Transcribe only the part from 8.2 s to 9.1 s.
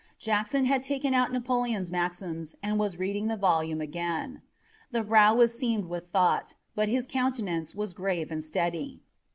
and steady.